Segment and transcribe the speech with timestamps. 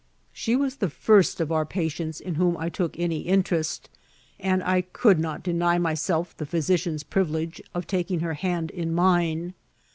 [0.33, 3.81] She was the first of our patients in whom I took any'intereet,
[4.39, 8.95] and I coukl not deny my* •elf the physician's privilege of taking her hand in
[8.95, 9.53] mine.